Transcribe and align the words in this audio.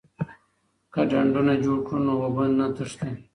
که 0.93 1.01
ډنډونه 1.09 1.53
جوړ 1.63 1.77
کړو 1.87 1.99
نو 2.05 2.13
اوبه 2.25 2.43
نه 2.57 2.65
تښتي. 2.75 3.11